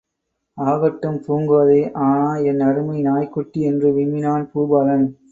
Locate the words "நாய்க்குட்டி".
3.01-3.61